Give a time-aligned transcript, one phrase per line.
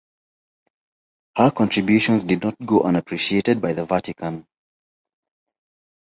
[1.35, 4.47] Her contributions did not go unappreciated by the Vatican.